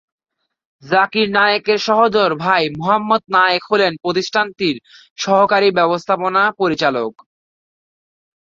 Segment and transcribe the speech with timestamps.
[0.83, 4.75] জাকির নায়েকের সহোদর ভাই মুহাম্মদ নায়েক হলেন প্রতিষ্ঠানটির
[5.17, 7.11] সহকারী ব্যবস্থাপনা পরিচালক।